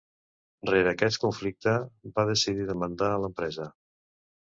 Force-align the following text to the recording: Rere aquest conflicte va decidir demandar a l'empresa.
Rere 0.69 0.89
aquest 0.93 1.19
conflicte 1.25 1.73
va 2.15 2.25
decidir 2.29 2.65
demandar 2.71 3.11
a 3.11 3.21
l'empresa. 3.25 3.69